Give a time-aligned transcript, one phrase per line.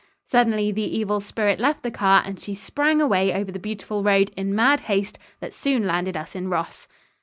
[0.25, 4.31] Suddenly the evil spirit left the car and she sprang away over the beautiful road
[4.35, 6.87] in mad haste that soon landed us in Ross.